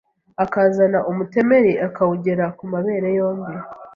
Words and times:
akazana 0.43 0.99
umutemeri 1.11 1.71
akawugera 1.87 2.45
ku 2.57 2.63
mabere 2.73 3.07
yombi 3.17 3.53